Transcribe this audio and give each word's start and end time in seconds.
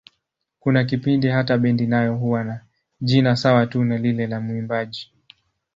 Kuna 0.59 0.83
kipindi 0.83 1.27
hata 1.27 1.57
bendi 1.57 1.87
nayo 1.87 2.15
huwa 2.15 2.43
na 2.43 2.61
jina 3.01 3.35
sawa 3.35 3.67
tu 3.67 3.83
na 3.83 3.97
lile 3.97 4.27
la 4.27 4.39
mwimbaji. 4.39 5.13